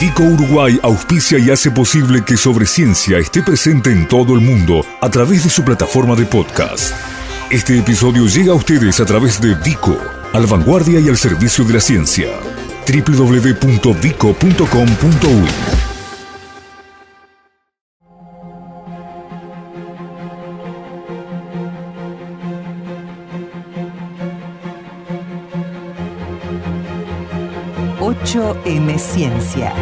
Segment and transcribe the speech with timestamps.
[0.00, 4.82] Vico Uruguay auspicia y hace posible que Sobre Ciencia esté presente en todo el mundo
[4.98, 6.94] a través de su plataforma de podcast.
[7.50, 9.94] Este episodio llega a ustedes a través de Vico,
[10.32, 12.30] al vanguardia y al servicio de la ciencia.
[12.88, 15.79] www.vico.com.uy
[28.32, 29.74] 8M Ciencia.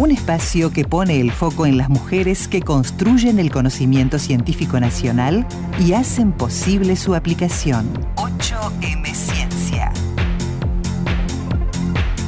[0.00, 5.46] Un espacio que pone el foco en las mujeres que construyen el conocimiento científico nacional
[5.78, 7.88] y hacen posible su aplicación.
[8.16, 9.05] 8M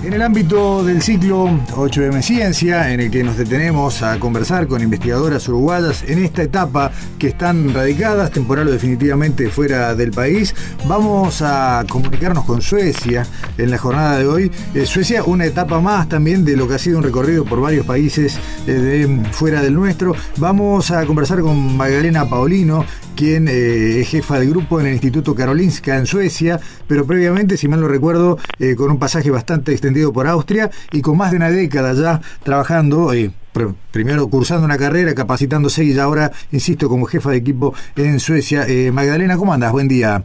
[0.04, 4.80] En el ámbito del ciclo 8M Ciencia, en el que nos detenemos a conversar con
[4.80, 10.54] investigadoras uruguayas en esta etapa que están radicadas temporal o definitivamente fuera del país,
[10.86, 13.26] vamos a comunicarnos con Suecia
[13.58, 14.52] en la jornada de hoy.
[14.72, 17.84] Eh, Suecia, una etapa más también de lo que ha sido un recorrido por varios
[17.84, 18.38] países
[18.68, 20.14] eh, de, fuera del nuestro.
[20.36, 22.84] Vamos a conversar con Magdalena Paolino,
[23.18, 27.66] quien eh, es jefa del grupo en el Instituto Karolinska en Suecia, pero previamente, si
[27.66, 31.38] mal no recuerdo, eh, con un pasaje bastante extendido por Austria y con más de
[31.38, 33.12] una década ya trabajando.
[33.12, 33.32] Eh,
[33.90, 38.64] primero cursando una carrera, capacitándose y ahora, insisto, como jefa de equipo en Suecia.
[38.92, 39.72] Magdalena, ¿cómo andas?
[39.72, 40.22] Buen día.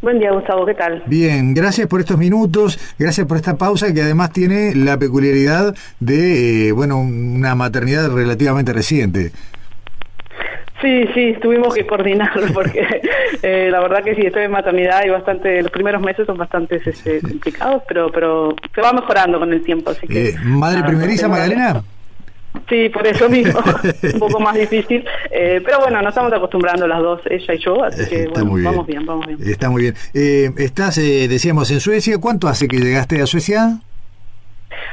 [0.00, 1.04] Buen día, Gustavo, ¿qué tal?
[1.06, 6.72] Bien, gracias por estos minutos, gracias por esta pausa que además tiene la peculiaridad de,
[6.74, 9.30] bueno, una maternidad relativamente reciente.
[10.82, 12.84] Sí, sí, tuvimos que coordinarlo porque
[13.42, 16.82] eh, la verdad que sí, estoy en maternidad y bastante, los primeros meses son bastante
[16.84, 19.92] este, complicados, pero pero se va mejorando con el tiempo.
[19.92, 21.84] Así que, eh, ¿Madre primeriza, Magdalena?
[22.68, 23.60] Sí, por eso mismo,
[24.12, 27.82] un poco más difícil, eh, pero bueno, nos estamos acostumbrando las dos, ella y yo,
[27.82, 29.38] así que bueno, vamos bien, vamos bien.
[29.42, 30.54] Está muy bien.
[30.58, 33.78] estás, decíamos, en Suecia, ¿cuánto hace que llegaste a Suecia?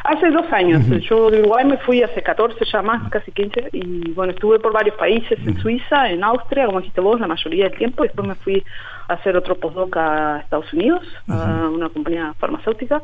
[0.03, 0.85] Hace dos años.
[1.01, 3.69] Yo de Uruguay me fui hace 14 ya más, casi 15.
[3.73, 7.65] Y bueno, estuve por varios países, en Suiza, en Austria, como dijiste vos, la mayoría
[7.69, 8.03] del tiempo.
[8.03, 8.63] Después me fui
[9.07, 13.01] a hacer otro postdoc a Estados Unidos, a una compañía farmacéutica.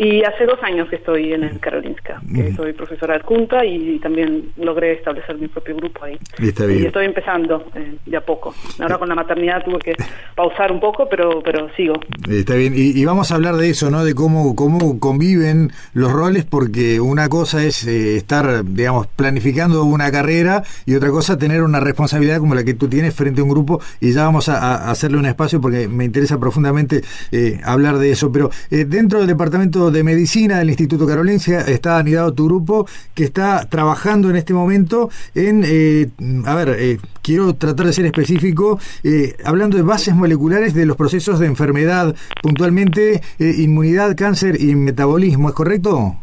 [0.00, 4.52] Y hace dos años que estoy en el Karolinska, que soy profesora adjunta y también
[4.56, 6.16] logré establecer mi propio grupo ahí.
[6.38, 8.54] Y, estoy empezando eh, de a poco.
[8.78, 9.96] Ahora con la maternidad tuve que
[10.36, 11.94] pausar un poco, pero pero sigo.
[12.30, 12.74] Está bien.
[12.76, 14.04] Y, vamos a hablar de eso, ¿no?
[14.04, 20.12] De cómo, cómo conviven los roles, porque una cosa es eh, estar, digamos, planificando una
[20.12, 23.50] carrera y otra cosa tener una responsabilidad como la que tú tienes frente a un
[23.50, 28.12] grupo y ya vamos a, hacerle un espacio porque me interesa profundamente eh, hablar de
[28.12, 28.30] eso.
[28.30, 33.66] Pero dentro del departamento de Medicina del Instituto Carolinska está anidado tu grupo que está
[33.68, 36.08] trabajando en este momento en, eh,
[36.44, 40.96] a ver, eh, quiero tratar de ser específico, eh, hablando de bases moleculares de los
[40.96, 46.16] procesos de enfermedad, puntualmente inmunidad, cáncer y metabolismo, ¿es correcto?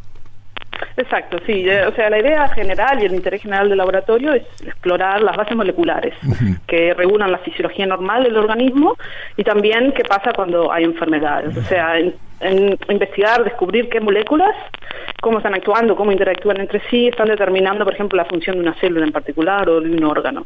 [0.97, 1.67] Exacto, sí.
[1.69, 5.55] O sea, la idea general y el interés general del laboratorio es explorar las bases
[5.55, 6.13] moleculares
[6.67, 8.95] que regulan la fisiología normal del organismo
[9.35, 11.55] y también qué pasa cuando hay enfermedades.
[11.57, 11.97] O sea,
[12.41, 14.55] en investigar, descubrir qué moléculas,
[15.21, 18.79] cómo están actuando, cómo interactúan entre sí, están determinando, por ejemplo, la función de una
[18.79, 20.45] célula en particular o de un órgano.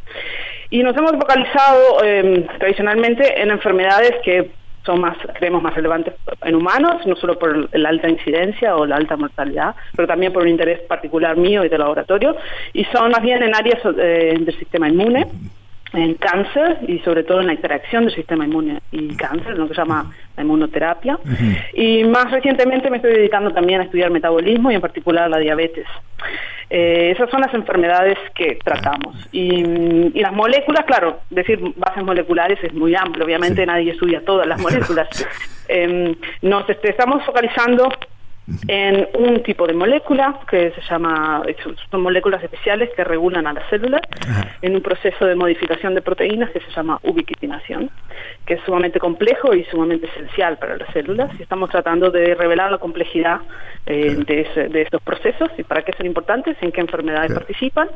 [0.70, 4.52] Y nos hemos focalizado eh, tradicionalmente en enfermedades que
[4.90, 8.96] son más, creemos, más relevantes en humanos, no solo por la alta incidencia o la
[8.96, 12.36] alta mortalidad, pero también por un interés particular mío y del laboratorio,
[12.74, 15.28] y son más bien en áreas eh, del sistema inmune,
[15.94, 19.74] en cáncer y sobre todo en la interacción del sistema inmune y cáncer, lo que
[19.74, 21.18] se llama la inmunoterapia.
[21.74, 25.88] Y más recientemente me estoy dedicando también a estudiar metabolismo y en particular la diabetes.
[26.70, 29.16] Eh, esas son las enfermedades que tratamos.
[29.32, 34.62] Y, las moléculas, claro, decir bases moleculares es muy amplio, obviamente nadie estudia todas las
[34.62, 35.08] moléculas.
[35.68, 37.90] Em, nos estamos focalizando
[38.68, 41.44] en un tipo de molécula que se llama,
[41.90, 44.02] son moléculas especiales que regulan a las células
[44.62, 47.90] en un proceso de modificación de proteínas que se llama ubiquitinación,
[48.46, 51.32] que es sumamente complejo y sumamente esencial para las células.
[51.40, 53.42] Y estamos tratando de revelar la complejidad
[53.86, 57.90] eh, de, estos procesos y para qué son importantes, en qué enfermedades participan,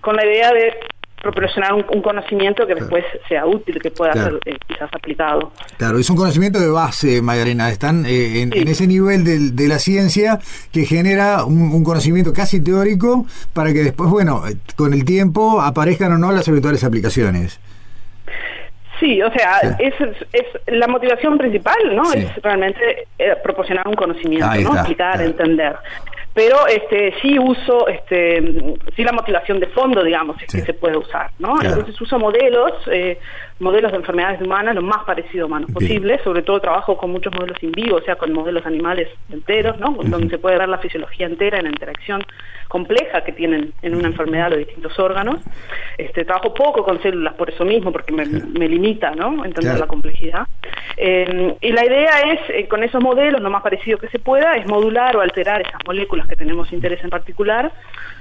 [0.00, 0.74] con la idea de
[1.20, 5.52] proporcionar un, conocimiento que después sea útil, que pueda ser eh, quizás aplicado.
[5.76, 7.70] Claro, es un conocimiento de base, Magdalena.
[7.70, 10.38] Están eh, en, ese nivel de, la ciencia
[10.72, 16.12] que genera un, conocimiento casi teórico para que después, bueno, eh, con el tiempo aparezcan
[16.12, 17.60] o no las eventuales aplicaciones.
[18.98, 19.94] Sí, o sea, es,
[20.32, 22.12] es, la motivación principal, ¿no?
[22.12, 23.08] Es realmente
[23.42, 24.74] proporcionar un conocimiento, ¿no?
[24.74, 25.74] Explicar, entender.
[26.34, 30.96] Pero este, sí uso, este, sí la motivación de fondo, digamos, es que se puede
[30.96, 31.60] usar, ¿no?
[31.60, 33.18] Entonces uso modelos, eh,
[33.58, 37.32] modelos de enfermedades humanas lo más parecido a humanos posible, sobre todo trabajo con muchos
[37.34, 39.96] modelos in vivo, o sea, con modelos animales enteros, ¿no?
[40.02, 42.24] Donde se puede ver la fisiología entera en la interacción
[42.70, 45.40] compleja que tienen en una enfermedad los distintos órganos.
[45.98, 49.44] Este, trabajo poco con células por eso mismo, porque me, limita, ¿no?
[49.44, 50.46] Entender la complejidad.
[50.96, 54.52] Eh, y la idea es, eh, con esos modelos, lo más parecido que se pueda,
[54.52, 57.72] es modular o alterar esas moléculas que tenemos interés en particular,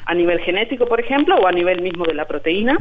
[0.05, 2.77] a nivel genético, por ejemplo, o a nivel mismo de la proteína.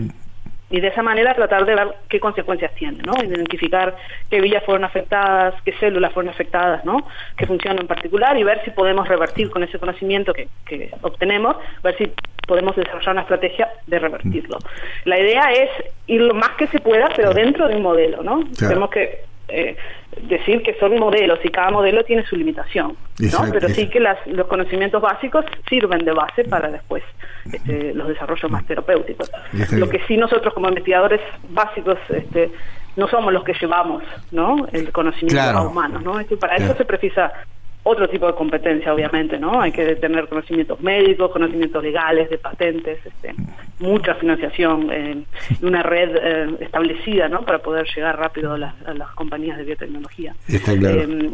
[0.70, 3.14] Y de esa manera tratar de ver qué consecuencias tiene, ¿no?
[3.24, 3.96] Identificar
[4.28, 7.06] qué vías fueron afectadas, qué células fueron afectadas, ¿no?
[7.38, 11.56] Qué funcionan en particular y ver si podemos revertir con ese conocimiento que, que obtenemos,
[11.82, 12.12] ver si
[12.46, 14.58] podemos desarrollar una estrategia de revertirlo.
[15.04, 15.70] La idea es
[16.06, 18.44] ir lo más que se pueda, pero dentro de un modelo, ¿no?
[18.58, 19.76] Tenemos que eh,
[20.22, 23.52] decir que son modelos y cada modelo tiene su limitación, ¿no?
[23.52, 27.02] pero sí que los conocimientos básicos sirven de base para después
[27.52, 29.30] este, los desarrollos más terapéuticos.
[29.72, 32.50] Lo que sí nosotros como investigadores básicos este,
[32.96, 34.02] no somos los que llevamos
[34.32, 34.66] ¿no?
[34.72, 36.18] el conocimiento a humanos, ¿no?
[36.20, 37.32] Es que para eso se precisa
[37.82, 39.60] otro tipo de competencia, obviamente, ¿no?
[39.60, 43.34] Hay que tener conocimientos médicos, conocimientos legales, de patentes, este,
[43.78, 45.22] mucha financiación, eh,
[45.62, 47.42] una red eh, establecida, ¿no?
[47.42, 48.74] Para poder llegar rápido a las,
[49.14, 50.34] compañías de biotecnología.
[50.46, 51.02] Está claro.
[51.02, 51.30] Eh,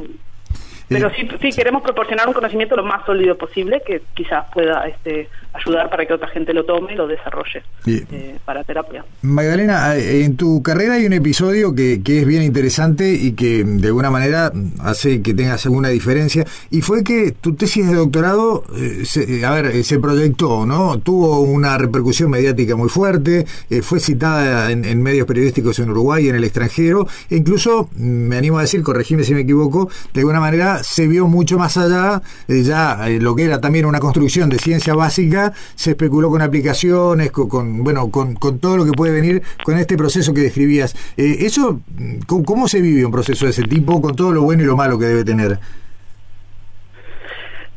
[0.88, 5.28] pero sí, sí queremos proporcionar un conocimiento lo más sólido posible que quizás pueda este,
[5.52, 9.04] ayudar para que otra gente lo tome y lo desarrolle eh, para terapia.
[9.22, 13.64] Magdalena, eh, en tu carrera hay un episodio que, que, es bien interesante y que
[13.64, 18.64] de alguna manera hace que tengas alguna diferencia y fue que tu tesis de doctorado,
[18.76, 20.98] eh, se, a ver, se proyectó, ¿no?
[20.98, 23.46] Tuvo una repercusión mediática muy fuerte,
[23.82, 28.02] fue citada en, en, medios periodísticos en Uruguay y en el extranjero, e incluso, mm,
[28.02, 31.76] me animo a decir, corregime si me equivoco, de alguna manera se vio mucho más
[31.76, 36.30] allá, eh, ya eh, lo que era también una construcción de ciencia básica, se especuló
[36.30, 40.94] con aplicaciones, con, bueno, con, todo lo que puede venir con este proceso que describías.
[41.16, 41.80] Eh, ¿Eso
[42.26, 44.98] ¿cómo, se vive un proceso de ese tipo, con todo lo bueno y lo malo
[44.98, 45.58] que debe tener?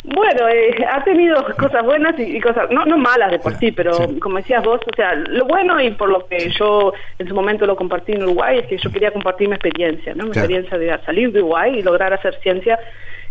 [0.09, 0.45] Bueno,
[0.89, 4.63] ha tenido cosas buenas y, cosas no no malas de por sí, pero como decías
[4.63, 8.13] vos, o sea, lo bueno y por lo que yo en su momento lo compartí
[8.13, 10.23] en Uruguay es que yo quería compartir mi experiencia, ¿no?
[10.23, 12.79] Mi experiencia de salir de Uruguay y lograr hacer ciencia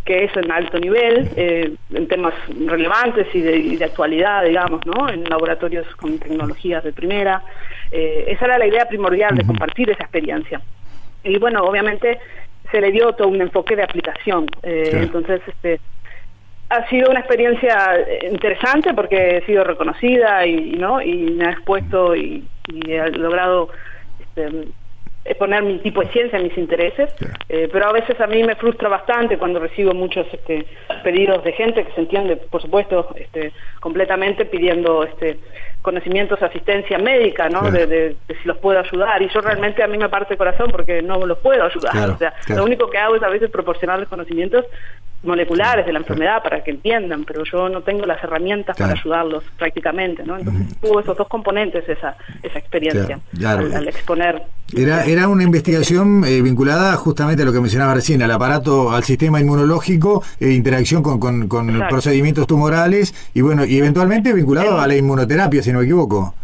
[0.05, 2.34] que es en alto nivel, eh, en temas
[2.67, 5.08] relevantes y de, actualidad, digamos, ¿no?
[5.08, 7.43] En laboratorios con tecnologías de primera.
[7.90, 10.61] Eh, esa era la idea primordial de compartir esa experiencia.
[11.25, 12.20] Y bueno, obviamente
[12.70, 14.46] se le dio todo un enfoque de aplicación.
[14.62, 15.81] Eh, entonces, este,
[16.69, 17.97] ha sido una experiencia
[18.29, 23.69] interesante porque he sido reconocida y, no y me ha expuesto y, y he logrado
[24.21, 24.69] este,
[25.35, 27.13] poner mi tipo de ciencia, mis intereses,
[27.49, 30.67] eh, pero a veces a mí me frustra bastante cuando recibo muchos este,
[31.03, 35.39] pedidos de gente que se entiende, por supuesto, este, completamente pidiendo este,
[35.83, 37.71] conocimientos, asistencia médica, ¿no?
[37.71, 39.23] De, si los puedo ayudar.
[39.23, 42.11] Y yo realmente a mí me parte el corazón porque no los puedo ayudar.
[42.11, 44.65] o sea, lo único que hago es a veces proporcionarles conocimientos
[45.23, 49.45] moleculares de la enfermedad para que entiendan, pero yo no tengo las herramientas para ayudarlos
[49.59, 50.37] prácticamente, ¿no?
[50.39, 54.43] Entonces tuvo esos dos componentes esa, esa experiencia al, exponer.
[54.77, 59.05] Era, era una investigación eh, vinculada justamente a lo que mencionaba recién, al aparato, al
[59.05, 61.19] sistema inmunológico, e interacción con,
[61.49, 66.35] con, procedimientos tumorales y bueno, y eventualmente vinculado a la inmunoterapia, si no me equivoco.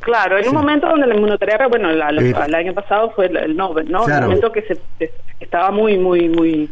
[0.00, 4.04] Claro, en un momento donde la inmunoterapia, bueno, el año pasado fue el Nobel, ¿no?
[4.04, 5.10] Un momento que se,
[5.40, 6.70] estaba muy, muy, muy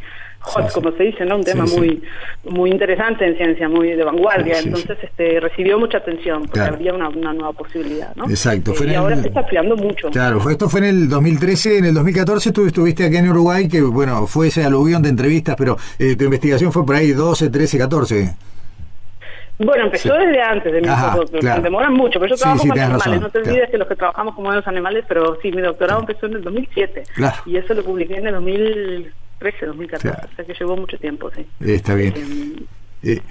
[0.72, 1.37] como se dice, ¿no?
[1.37, 2.03] Un tema muy
[2.44, 4.58] muy interesante en ciencia, muy de vanguardia.
[4.60, 8.24] Entonces, este recibió mucha atención porque habría una, nueva posibilidad, ¿no?
[8.29, 8.72] Exacto.
[8.84, 10.10] y ahora se está ampliando mucho.
[10.10, 13.69] Claro, fue, esto fue en el 2013, en el 2014 tú estuviste aquí en Uruguay,
[13.69, 17.50] que bueno, fue ese aluvión de entrevistas, pero eh, tu investigación fue por ahí 12,
[17.50, 18.34] 13, 14.
[19.58, 21.17] Bueno, empezó desde antes de mi Ajá,
[21.62, 24.55] demoran mucho, pero yo trabajo con animales, no te olvides que los que trabajamos con
[24.55, 27.05] los animales, pero sí, mi doctorado empezó en el 2007
[27.46, 31.31] y eso lo publiqué en el 2000 13, 2014, o sea que llevó mucho tiempo,
[31.34, 31.46] sí.
[31.60, 32.14] Está bien.
[32.16, 32.66] Em,
[33.06, 33.22] eh,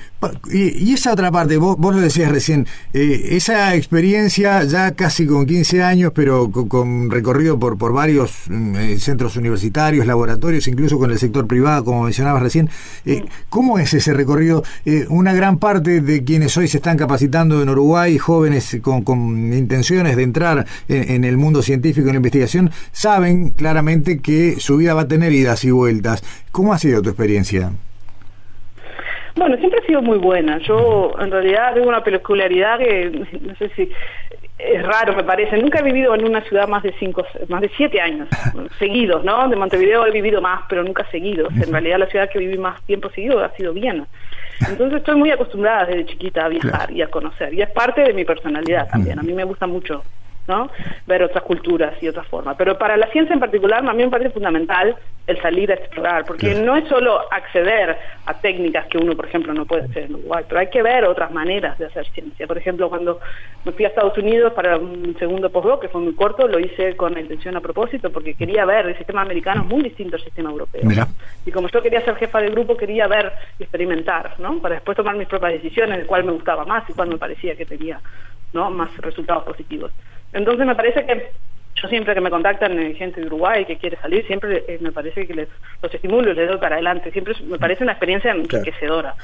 [0.52, 5.46] y, esa otra parte, vos, vos lo decías recién, eh, esa experiencia ya casi con
[5.46, 11.12] 15 años, pero con, recorrido por, por varios mm, eh, centros universitarios, laboratorios, incluso con
[11.12, 12.70] el sector privado, como mencionabas recién,
[13.50, 14.64] ¿cómo es ese recorrido?
[15.10, 20.24] una gran parte de quienes hoy se están capacitando en Uruguay, jóvenes con, intenciones de
[20.24, 25.08] entrar en, el mundo científico, en la investigación, saben claramente que su vida va a
[25.08, 26.24] tener idas y vueltas.
[26.52, 27.74] ¿Cómo ha sido tu experiencia?
[29.36, 30.60] Bueno, siempre ha sido muy buena.
[30.60, 33.92] Yo en realidad tengo una peculiaridad que no sé si
[34.58, 35.58] es raro, me parece.
[35.58, 38.30] Nunca he vivido en una ciudad más de cinco, más de siete años
[38.80, 39.50] seguidos, ¿no?
[39.50, 41.54] De Montevideo he vivido más, pero nunca seguidos.
[41.54, 44.08] En realidad la ciudad que viví más tiempo seguido ha sido Viena.
[44.70, 47.54] Entonces estoy muy acostumbrada desde chiquita a viajar y a conocer.
[47.54, 49.20] Y es parte de mi personalidad también.
[49.20, 50.04] A mí me gusta mucho
[50.48, 50.70] ¿no?
[51.08, 52.56] ver otras culturas y otras formas.
[52.58, 54.96] Pero para la ciencia en particular, a mí me parece fundamental
[55.28, 57.98] el salir a explorar, porque no es solo acceder
[58.28, 61.04] a técnicas que uno, por ejemplo, no puede hacer en Uruguay, pero hay que ver
[61.06, 62.46] otras maneras de hacer ciencia.
[62.46, 63.20] Por ejemplo, cuando
[63.64, 66.96] me fui a Estados Unidos para un segundo postdoc, que fue muy corto, lo hice
[66.96, 70.24] con la intención a propósito, porque quería ver el sistema americano es muy distinto al
[70.24, 70.84] sistema europeo.
[71.44, 74.60] Y como yo quería ser jefa de grupo, quería ver y experimentar, ¿no?
[74.60, 77.56] Para después tomar mis propias decisiones de cuál me gustaba más y cuál me parecía
[77.56, 78.00] que tenía
[78.54, 78.72] ¿no?
[78.72, 79.92] más resultados positivos.
[80.36, 81.32] Entonces me parece que
[81.82, 84.92] yo siempre que me contactan eh, gente de Uruguay que quiere salir, siempre eh, me
[84.92, 85.50] parece que les,
[85.82, 87.12] los estimulo les doy para adelante.
[87.12, 89.16] Siempre me parece una experiencia enriquecedora.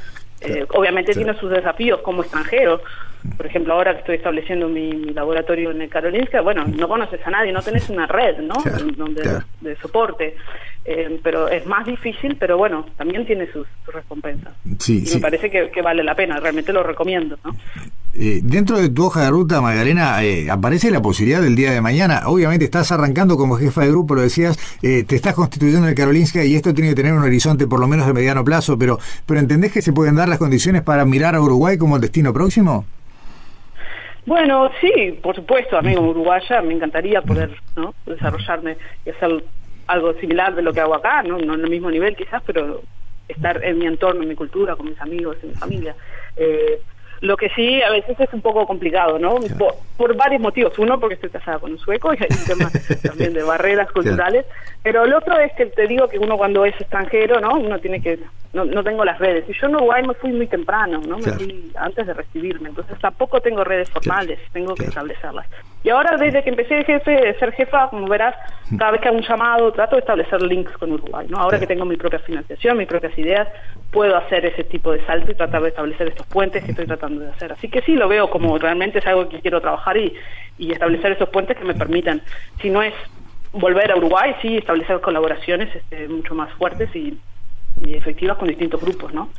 [0.42, 2.82] Eh, obviamente tiene sus desafíos como extranjero.
[3.38, 7.30] Por ejemplo, ahora que estoy estableciendo mi, laboratorio en el Karolinska, bueno, no conoces a
[7.30, 8.56] nadie, no tenés una red, ¿no?
[8.98, 9.22] Donde,
[9.62, 10.36] De soporte.
[11.22, 14.54] pero es más difícil, pero bueno, también tiene sus, recompensas.
[14.88, 17.52] y me parece que, que, vale la pena, realmente lo recomiendo, ¿no?
[18.14, 21.80] Eh, dentro de tu hoja de ruta, Magdalena, eh, aparece la posibilidad del día de
[21.80, 22.24] mañana.
[22.26, 25.96] Obviamente estás arrancando como jefa de grupo, lo decías, eh, te estás constituyendo en el
[25.96, 29.00] Karolinska y esto tiene que tener un horizonte por lo menos de mediano plazo, pero,
[29.26, 32.34] pero ¿entendés que se pueden dar las condiciones para mirar a Uruguay como el destino
[32.34, 32.86] próximo?
[34.26, 37.58] Bueno, sí, por supuesto, amigo uruguaya, me encantaría poder
[38.06, 39.44] desarrollarme y hacer
[39.88, 42.82] algo similar de lo que hago acá, no, no en el mismo nivel quizás, pero
[43.28, 45.96] estar en mi entorno, en mi cultura, con mis amigos, en mi familia.
[46.36, 46.82] Eh,
[47.22, 49.36] lo que sí, a veces es un poco complicado, ¿no?
[49.98, 50.78] Por, varios motivos.
[50.80, 52.72] Uno, porque estoy casada con un sueco y hay un tema
[53.04, 54.46] también de barreras culturales.
[54.82, 57.54] Pero el otro es que te digo que uno cuando es extranjero, ¿no?
[57.54, 58.20] Uno tiene que...
[58.54, 59.46] No, no tengo las redes.
[59.48, 61.18] Y yo en Uruguay me fui muy temprano, ¿no?
[61.18, 62.70] Me fui antes de recibirme.
[62.70, 64.40] Entonces tampoco tengo redes formales.
[64.52, 65.48] Tengo que establecerlas.
[65.84, 68.36] Y ahora, desde que empecé de jefe, de ser jefa, como verás,
[68.78, 71.38] cada vez que hago un llamado, trato de establecer links con Uruguay, ¿no?
[71.38, 73.48] Ahora que tengo mi propia financiación, mis propias ideas,
[73.90, 77.22] puedo hacer ese tipo de salto y tratar de establecer estos puentes que estoy tratando
[77.22, 77.54] de hacer.
[77.54, 80.14] Así que sí, lo veo como realmente es algo que quiero trabajar y,
[80.58, 82.22] y establecer esos puentes que me permitan,
[82.62, 82.94] si no es
[83.54, 87.18] volver a Uruguay, sí, establecer colaboraciones este, mucho más fuertes y,
[87.84, 89.30] efectivas con distintos grupos, ¿no?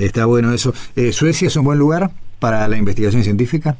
[0.00, 0.72] está, bueno eso.
[0.96, 3.76] Eh, ¿Suecia es un buen lugar para la investigación científica?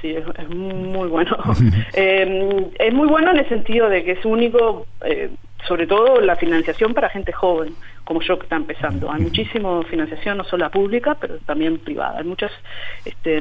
[0.00, 1.36] Sí, es, muy bueno.
[1.94, 5.30] eh, es muy bueno en el sentido de que es único, eh,
[5.66, 7.74] sobre todo la financiación para gente joven
[8.10, 9.08] como yo que está empezando.
[9.08, 12.18] Hay muchísima financiación, no solo pública, pero también privada.
[12.18, 12.50] Hay muchos
[13.04, 13.40] este,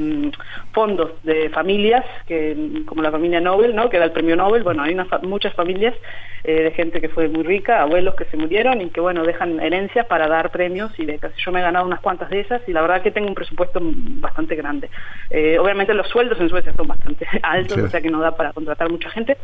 [0.74, 3.90] fondos de familias, que como la familia Nobel, ¿no?
[3.90, 4.62] que da el premio Nobel.
[4.62, 5.96] Bueno, hay muchas familias
[6.44, 9.60] eh, de gente que fue muy rica, abuelos que se murieron y que, bueno, dejan
[9.60, 11.34] herencias para dar premios y becas.
[11.38, 13.80] Yo me he ganado unas cuantas de esas y la verdad que tengo un presupuesto
[13.82, 14.92] bastante grande.
[15.32, 18.54] Eh, obviamente los sueldos en Suecia son bastante altos, o sea que no da para
[18.54, 19.36] contratar mucha gente,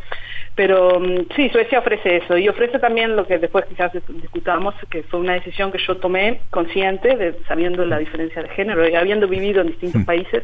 [0.53, 5.01] pero mm, sí, Suecia ofrece eso y ofrece también lo que después quizás discutamos, que
[5.03, 9.27] fue una decisión que yo tomé consciente, de, sabiendo la diferencia de género y habiendo
[9.27, 10.05] vivido en distintos mm.
[10.05, 10.43] países,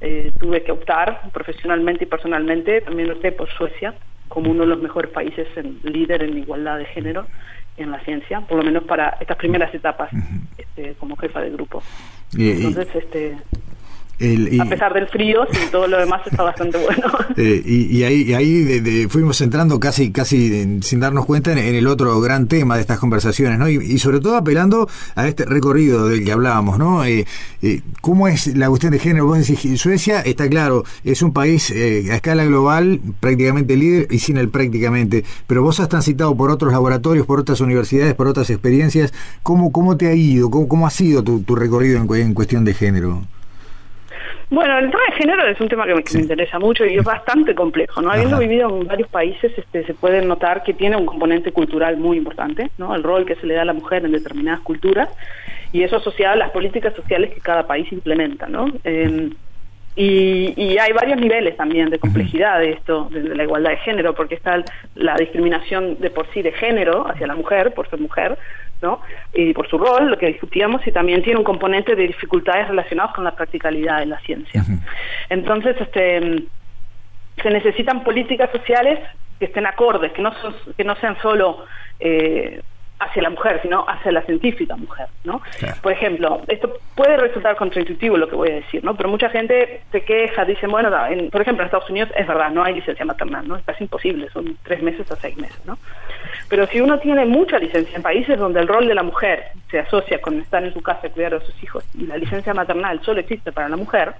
[0.00, 3.94] eh, tuve que optar profesionalmente y personalmente, también opté por Suecia
[4.28, 7.26] como uno de los mejores países en, líder en igualdad de género
[7.76, 10.10] en la ciencia, por lo menos para estas primeras etapas
[10.56, 11.82] este, como jefa de grupo.
[12.36, 13.36] Entonces, este,
[14.20, 17.10] a pesar del frío, y todo lo demás está bastante bueno.
[17.36, 22.48] Eh, y, ahí, ahí fuimos entrando casi casi sin darnos cuenta en, el otro gran
[22.48, 23.68] tema de estas conversaciones, ¿no?
[23.68, 27.04] Y, sobre todo apelando a este recorrido del que hablábamos, ¿no?
[27.04, 27.24] Eh,
[27.62, 29.26] eh, ¿Cómo es la cuestión de género?
[29.26, 34.36] Vos decís, Suecia está claro, es un país a escala global prácticamente líder y sin
[34.36, 39.14] el prácticamente, pero vos has transitado por otros laboratorios, por otras universidades, por otras experiencias.
[39.42, 40.50] ¿Cómo, cómo te ha ido?
[40.50, 43.22] ¿Cómo, cómo ha sido tu, recorrido en cuestión de género?
[44.50, 47.54] Bueno, el tema de género es un tema que me, interesa mucho y es bastante
[47.54, 48.10] complejo, ¿no?
[48.10, 52.16] Habiendo vivido en varios países, este, se puede notar que tiene un componente cultural muy
[52.16, 52.92] importante, ¿no?
[52.96, 55.08] El rol que se le da a la mujer en determinadas culturas
[55.72, 58.66] y eso asociado a las políticas sociales que cada país implementa, ¿no?
[58.82, 59.30] Em,
[59.96, 64.36] y, hay varios niveles también de complejidad de esto, de, la igualdad de género, porque
[64.36, 64.62] está
[64.94, 68.38] la discriminación de por sí de género hacia la mujer, por ser mujer,
[68.80, 69.00] ¿no?
[69.34, 73.14] Y por su rol, lo que discutíamos, y también tiene un componente de dificultades relacionadas
[73.14, 74.64] con la practicalidad de la ciencia.
[75.28, 76.44] Entonces, este,
[77.42, 79.00] se necesitan políticas sociales
[79.38, 80.32] que estén acordes, que no,
[80.76, 81.64] que no sean solo
[81.98, 82.62] eh,
[83.00, 85.40] hacia la mujer, sino hacia la científica mujer, ¿no?
[85.82, 88.94] Por ejemplo, esto puede resultar contraintuitivo lo que voy a decir, ¿no?
[88.94, 90.90] Pero mucha gente se queja, dice, bueno,
[91.32, 93.56] por ejemplo, en Estados Unidos es verdad, no hay licencia maternal, ¿no?
[93.56, 95.78] Es casi imposible, son tres meses a seis meses, ¿no?
[96.48, 99.78] Pero si uno tiene mucha licencia en países donde el rol de la mujer se
[99.78, 103.00] asocia con estar en su casa y cuidar a sus hijos y la licencia maternal
[103.02, 104.12] solo existe para la mujer,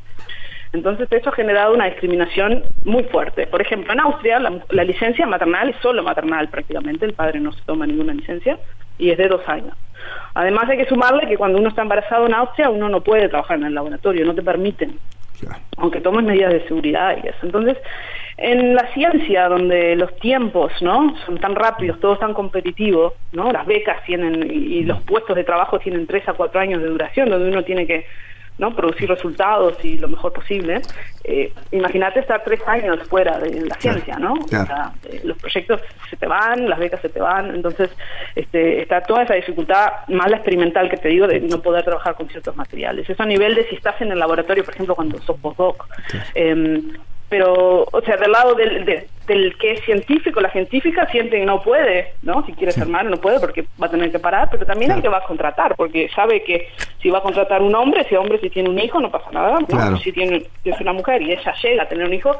[0.72, 3.46] Entonces eso ha generado una discriminación muy fuerte.
[3.46, 7.62] Por ejemplo, en Austria la, licencia maternal es solo maternal prácticamente, el padre no se
[7.62, 8.58] toma ninguna licencia
[8.98, 9.74] y es de dos años.
[10.34, 13.58] Además hay que sumarle que cuando uno está embarazado en Austria uno no puede trabajar
[13.58, 14.96] en el laboratorio, no te permiten,
[15.76, 17.38] aunque tomes medidas de seguridad y eso.
[17.42, 17.76] Entonces,
[18.36, 23.50] en la ciencia donde los tiempos no son tan rápidos, todo es tan competitivo, no
[23.50, 27.28] las becas tienen y los puestos de trabajo tienen tres a cuatro años de duración,
[27.28, 28.06] donde uno tiene que
[28.60, 28.76] ¿no?
[28.76, 30.82] producir resultados y lo mejor posible.
[31.24, 34.34] Eh, imagínate estar tres años fuera de la ciencia, ¿no?
[34.34, 37.90] Eh, los proyectos se te van, las becas se te van, entonces
[38.34, 42.14] este, está toda esa dificultad más la experimental que te digo de no poder trabajar
[42.14, 43.08] con ciertos materiales.
[43.08, 45.86] Eso a nivel de si estás en el laboratorio, por ejemplo, cuando sos postdoc.
[46.34, 46.82] Eh,
[47.30, 51.62] pero, o sea, del lado del, del que es científico, la científica siente que no
[51.62, 52.44] puede, ¿no?
[52.44, 55.00] Si quiere ser madre no puede porque va a tener que parar, pero también hay
[55.00, 56.68] que va a contratar, porque sabe que
[57.00, 59.58] si va a contratar un hombre, si hombre si tiene un hijo no pasa nada,
[60.02, 62.36] si tiene si es una mujer y ella llega a tener un hijo,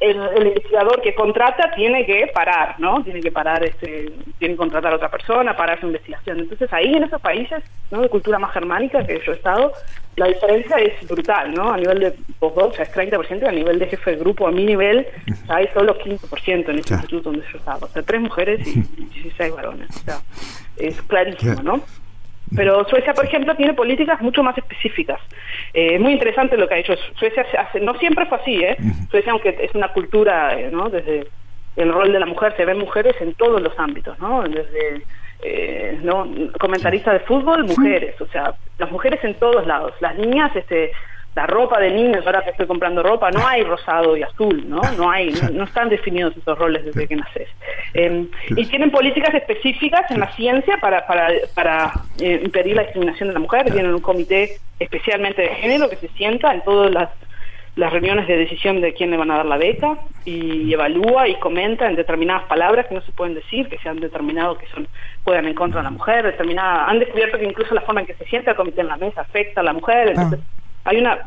[0.00, 3.02] el, investigador que contrata tiene que parar, ¿no?
[3.02, 6.38] Tiene que parar, este, tiene que contratar a otra persona, parar su investigación.
[6.38, 8.00] Entonces ahí en esos países, ¿no?
[8.00, 9.72] De cultura más germánica que yo he estado,
[10.16, 11.72] la diferencia es brutal, ¿no?
[11.72, 14.52] A nivel de postdoc, o sea, es 30%, a nivel de jefe de grupo, a
[14.52, 15.06] mi nivel,
[15.48, 17.86] hay solo 15% en este instituto donde yo estaba.
[17.86, 18.82] O sea, tres mujeres y
[19.22, 19.88] 16 varones.
[19.90, 20.20] O sea,
[20.76, 21.82] es clarísimo, ¿no?
[22.56, 25.20] Pero Suecia, por ejemplo, tiene políticas mucho más específicas.
[25.74, 27.44] Eh, es muy interesante lo que ha hecho Suecia.
[27.58, 28.76] Hace, no siempre fue así, ¿eh?
[29.10, 30.88] Suecia, aunque es una cultura, eh, ¿no?
[30.88, 31.26] Desde
[31.76, 34.42] el rol de la mujer, se ven mujeres en todos los ámbitos, ¿no?
[34.42, 35.02] Desde
[35.42, 36.26] eh, no
[36.58, 39.92] comentaristas de fútbol, mujeres, o sea, las mujeres en todos lados.
[40.00, 40.92] Las niñas, este,
[41.38, 44.80] la ropa de niños, ahora que estoy comprando ropa, no hay rosado y azul, ¿no?
[44.96, 47.48] No hay, no, están definidos esos roles desde que naces.
[47.94, 48.26] Em,
[48.56, 53.34] y tienen políticas específicas en la ciencia para, para, para eh, impedir la discriminación de
[53.34, 53.70] la mujer.
[53.70, 57.10] Tienen un comité especialmente de género que se sienta en todas las,
[57.76, 61.36] las reuniones de decisión de quién le van a dar la beca y evalúa y
[61.36, 64.88] comenta en determinadas palabras que no se pueden decir, que se han determinado que son
[65.22, 68.14] puedan en contra de la mujer, determinada, han descubierto que incluso la forma en que
[68.14, 70.57] se sienta el comité en la mesa afecta a la mujer, entonces ah
[70.88, 71.18] hay una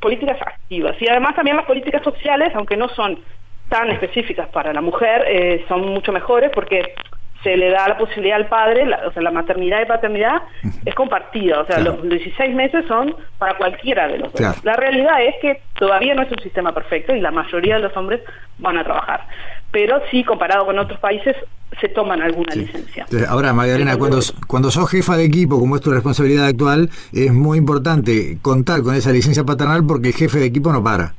[0.00, 0.94] políticas activas.
[1.00, 3.18] Y además también las políticas sociales, aunque no son
[3.68, 6.94] tan específicas para la mujer, eh, son mucho mejores porque
[7.42, 10.42] se le da la posibilidad al padre, la, o sea, la maternidad y paternidad
[10.84, 14.64] es compartida, o sea, los 16 meses son para cualquiera de los dos.
[14.64, 17.96] La realidad es que todavía no es un sistema perfecto y la mayoría de los
[17.96, 18.20] hombres
[18.58, 19.26] van a trabajar,
[19.72, 21.34] pero sí, comparado con otros países,
[21.80, 23.06] se toman alguna licencia.
[23.28, 27.58] ahora, Magdalena, cuando, cuando sos jefa de equipo, como es tu responsabilidad actual, es muy
[27.58, 31.14] importante contar con esa licencia paternal porque el jefe de equipo no para.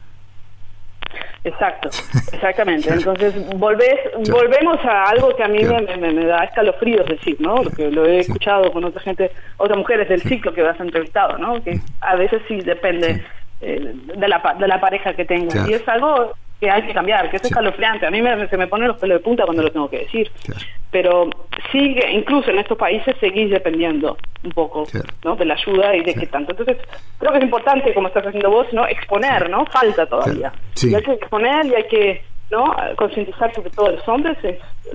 [1.43, 1.89] Exacto,
[2.31, 2.89] exactamente.
[2.93, 7.55] Entonces, volvés, volvemos a algo que a mí me, da escalofríos decir, ¿no?
[7.55, 11.61] Porque lo he escuchado con otra gente, otras mujeres del ciclo que has entrevistado, ¿no?
[11.61, 13.25] Que a veces sí depende
[13.59, 15.67] eh, de, la, de la pareja que tengas.
[15.67, 18.05] Y es algo que hay que cambiar, que es escalofriante.
[18.05, 20.31] A mí me, se me ponen los pelos de punta cuando lo tengo que decir.
[20.91, 21.29] Pero
[21.71, 24.85] sigue, incluso en estos países, seguís dependiendo un poco
[25.25, 25.35] ¿no?
[25.35, 26.51] de la ayuda y de qué tanto.
[26.51, 26.77] Entonces,
[27.19, 29.65] creo que es importante, como estás haciendo vos, no exponer, ¿no?
[29.65, 30.53] Falta todavía.
[30.81, 34.37] Y hay que exponer y hay que no concientizar sobre todo los hombres.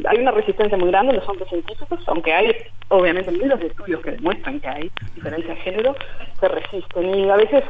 [0.09, 2.57] hay una resistencia muy grande en los hombres científicos, aunque hay,
[2.89, 5.97] obviamente, miles de estudios que demuestran que hay diferencia de género,
[6.41, 7.15] se resisten.
[7.15, 7.65] Y a veces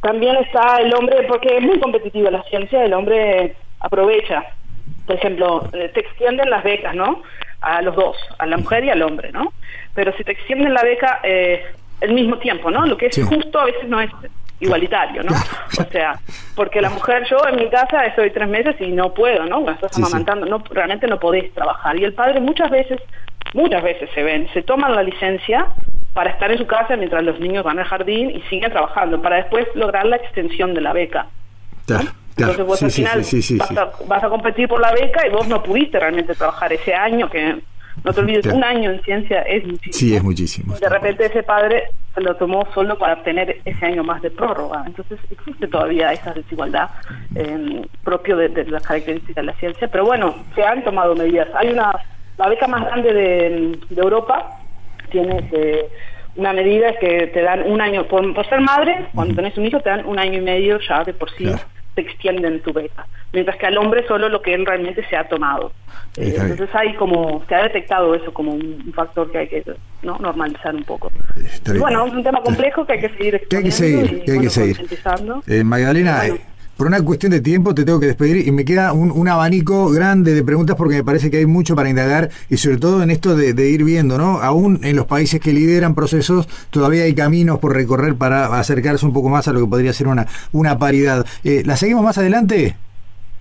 [0.00, 4.44] también está el hombre, porque es muy competitiva la ciencia, el hombre aprovecha.
[5.06, 7.22] Por ejemplo, eh, te extienden las becas, ¿no?
[7.60, 9.52] A los dos, a la mujer y al hombre, ¿no?
[9.94, 11.64] Pero si te extienden la beca eh,
[12.00, 12.86] el mismo tiempo, ¿no?
[12.86, 14.10] Lo que es justo a veces no es
[14.60, 15.32] igualitario, ¿no?
[15.32, 16.18] O sea,
[16.54, 19.62] porque la mujer, yo en mi casa estoy tres meses y no puedo, ¿no?
[19.62, 21.96] Cuando estás amamantando, no, realmente no podés trabajar.
[21.98, 23.00] Y el padre muchas veces,
[23.54, 25.66] muchas veces se ven, se toman la licencia
[26.18, 29.36] para estar en su casa mientras los niños van al jardín y siguen trabajando, para
[29.36, 31.28] después lograr la extensión de la beca.
[31.86, 33.22] Entonces vos al final
[34.08, 37.62] vas, a, competir por la beca y vos no pudiste realmente trabajar ese año, que
[38.02, 39.92] no te olvides, un año en ciencia es muchísimo.
[39.92, 40.74] Sí, es muchísimo.
[40.74, 41.84] de repente ese padre
[42.16, 44.82] lo tomó solo para obtener ese año más de prórroga.
[44.86, 46.90] Entonces existe todavía esa desigualdad
[47.36, 49.86] eh, propio de, las características de la ciencia.
[49.86, 51.46] Pero bueno, se han tomado medidas.
[51.54, 51.92] Hay una,
[52.36, 54.57] la beca más grande de, de Europa
[55.10, 55.88] tienes eh,
[56.36, 59.90] una medida que te dan un año, por, ser madre, cuando tenés un hijo te
[59.90, 61.50] dan un año y medio ya de por sí.
[61.94, 65.28] te extienden tu beca, mientras que al hombre solo lo que él realmente se ha
[65.28, 65.72] tomado.
[66.16, 69.64] Eh, entonces hay como, se ha detectado eso como un, factor que hay que
[70.02, 70.16] ¿no?
[70.18, 71.10] normalizar un poco.
[71.78, 74.40] bueno, es un tema complejo que hay que seguir que hay que seguir, que hay
[74.40, 74.76] que seguir.
[75.46, 76.22] Eh, Magdalena,
[76.78, 80.32] por una cuestión de tiempo te tengo que despedir y me queda un, abanico grande
[80.32, 83.34] de preguntas porque me parece que hay mucho para indagar y sobre todo en esto
[83.34, 84.40] de, ir viendo, ¿no?
[84.40, 89.12] Aún en los países que lideran procesos todavía hay caminos por recorrer para acercarse un
[89.12, 91.26] poco más a lo que podría ser una, una paridad.
[91.42, 92.76] Eh, ¿La seguimos más adelante?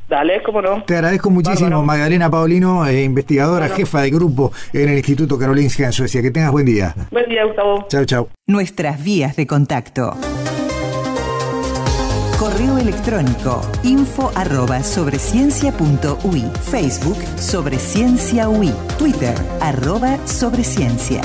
[0.09, 0.83] Dale, cómo no.
[0.83, 5.93] Te agradezco muchísimo, Magdalena Paulino, eh, investigadora, jefa de grupo en el Instituto Karolinska en
[5.93, 6.23] Suecia.
[6.23, 6.95] Que tengas buen día.
[7.11, 7.85] Buen día, Gustavo.
[7.87, 8.29] Chao, chao.
[8.47, 10.17] Nuestras vías de contacto.
[12.37, 15.17] Correo electrónico info arroba sobre
[16.69, 18.47] Facebook sobre ciencia
[18.99, 21.21] Twitter arroba sobre ciencia.